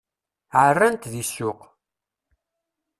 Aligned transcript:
Ɛerran-t 0.63 1.09
di 1.11 1.23
ssuq. 1.29 1.59